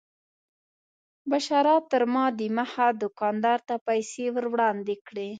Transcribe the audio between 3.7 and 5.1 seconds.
پیسې ور وړاندې